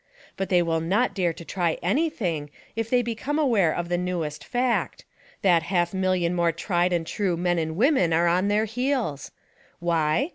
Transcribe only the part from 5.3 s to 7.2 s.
That half mil lion more tried and